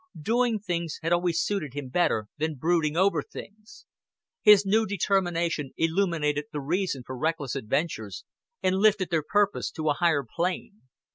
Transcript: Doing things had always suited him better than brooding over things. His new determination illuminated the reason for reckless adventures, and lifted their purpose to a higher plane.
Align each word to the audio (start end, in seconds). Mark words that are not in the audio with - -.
Doing 0.19 0.57
things 0.57 0.97
had 1.03 1.13
always 1.13 1.39
suited 1.39 1.75
him 1.75 1.89
better 1.89 2.25
than 2.39 2.55
brooding 2.55 2.97
over 2.97 3.21
things. 3.21 3.85
His 4.41 4.65
new 4.65 4.87
determination 4.87 5.73
illuminated 5.77 6.45
the 6.51 6.59
reason 6.59 7.03
for 7.05 7.15
reckless 7.15 7.55
adventures, 7.55 8.25
and 8.63 8.77
lifted 8.77 9.11
their 9.11 9.21
purpose 9.21 9.69
to 9.73 9.89
a 9.89 9.93
higher 9.93 10.23
plane. 10.23 10.87